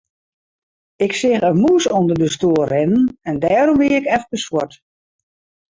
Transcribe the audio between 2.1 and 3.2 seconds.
de stoel rinnen